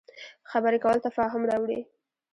خبرې 0.49 0.77
کول 0.83 0.97
تفاهم 1.05 1.41
راوړي 1.51 1.79